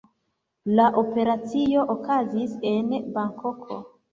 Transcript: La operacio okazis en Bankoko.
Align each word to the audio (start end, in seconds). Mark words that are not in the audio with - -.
La 0.79 0.87
operacio 1.01 1.85
okazis 1.97 2.57
en 2.73 2.91
Bankoko. 3.19 3.83